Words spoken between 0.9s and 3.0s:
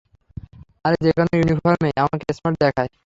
যেকোন ইউনিফর্মেই আমাকে স্মার্ট দেখায়।